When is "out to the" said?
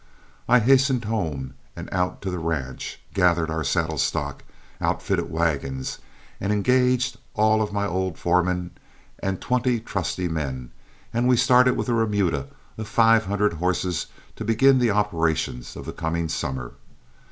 1.91-2.39